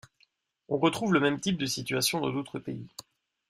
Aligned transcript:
On 0.67 0.79
retrouve 0.79 1.13
le 1.13 1.19
même 1.19 1.39
type 1.39 1.59
de 1.59 1.67
situation 1.67 2.19
dans 2.21 2.31
d'autres 2.31 2.57
pays. 2.57 2.87